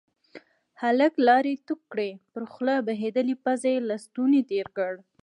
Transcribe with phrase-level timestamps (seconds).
[0.81, 4.93] هلک لاړې تو کړې، پر خپله بهيدلې پزه يې لستوڼی تير کړ.